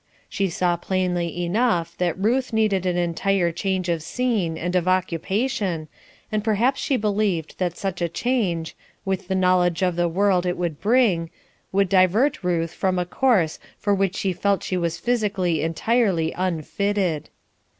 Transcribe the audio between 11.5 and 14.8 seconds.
would divert Ruth from a course for which she felt she